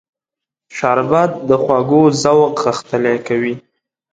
شربت 0.75 1.31
د 1.47 1.51
خوږو 1.63 2.03
ذوق 2.21 2.53
غښتلی 2.63 3.15
کوي 3.27 3.53